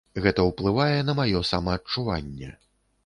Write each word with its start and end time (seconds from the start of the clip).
Гэта 0.25 0.45
ўплывае 0.45 0.95
на 1.09 1.15
маё 1.21 1.43
самаадчуванне. 1.53 2.53